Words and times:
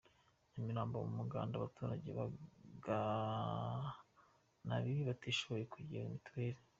Nyamirambo 0.51 0.95
Mu 1.07 1.13
muganda, 1.19 1.53
abaturage 1.57 2.07
maganabiri 2.19 5.01
batishoboye 5.09 5.63
baguriwe 5.65 6.05
Mitiweli 6.13 6.61